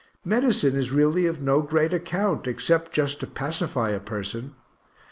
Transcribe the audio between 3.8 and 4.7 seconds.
a person.